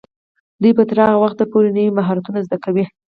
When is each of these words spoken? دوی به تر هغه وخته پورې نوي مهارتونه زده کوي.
دوی 0.61 0.71
به 0.77 0.83
تر 0.89 0.97
هغه 1.05 1.17
وخته 1.23 1.43
پورې 1.51 1.69
نوي 1.77 1.91
مهارتونه 1.97 2.39
زده 2.45 2.57
کوي. 2.63 2.85